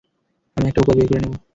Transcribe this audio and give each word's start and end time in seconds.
আমি 0.57 0.65
একটা 0.67 0.81
উপায় 0.83 0.97
বের 0.97 1.07
করে 1.09 1.21
নেবো! 1.23 1.35